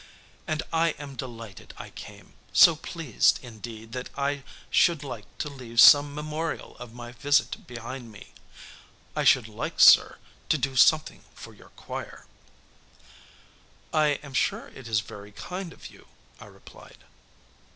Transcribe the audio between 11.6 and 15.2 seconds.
choir." "I am sure it is